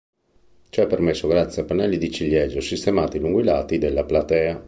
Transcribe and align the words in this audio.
Ciò 0.69 0.81
è 0.81 0.87
permesso 0.87 1.27
grazie 1.27 1.61
a 1.61 1.65
pannelli 1.65 1.99
di 1.99 2.09
ciliegio 2.09 2.59
sistemati 2.59 3.19
lungo 3.19 3.39
i 3.39 3.43
lati 3.43 3.77
della 3.77 4.03
platea. 4.03 4.59